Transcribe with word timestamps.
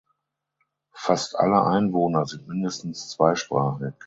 Fast 0.95 1.35
alle 1.35 1.63
Einwohner 1.63 2.25
sind 2.25 2.47
mindestens 2.47 3.09
zweisprachig. 3.11 3.93